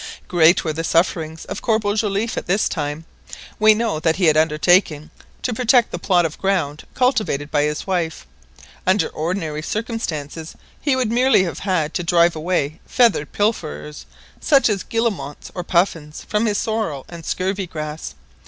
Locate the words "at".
2.35-2.47